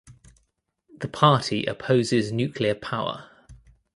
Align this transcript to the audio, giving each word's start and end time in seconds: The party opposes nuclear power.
The 0.97 1.07
party 1.07 1.65
opposes 1.65 2.31
nuclear 2.31 2.73
power. 2.73 3.29